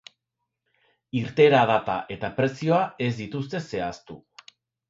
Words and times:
Irteera 1.19 1.59
data 1.73 1.99
eta 2.17 2.31
prezioa 2.39 2.83
ez 3.09 3.13
dituzte 3.23 3.63
zehaztu. 3.69 4.19